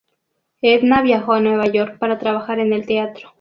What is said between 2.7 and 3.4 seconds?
el teatro.